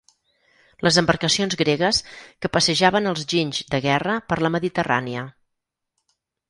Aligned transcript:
Les 0.87 0.95
embarcacions 1.01 1.57
gregues 1.59 1.99
que 2.45 2.51
passejaven 2.57 3.11
els 3.13 3.29
ginys 3.35 3.63
de 3.75 3.83
guerra 3.87 4.19
per 4.33 4.43
la 4.45 4.53
Mediterrània. 4.59 5.33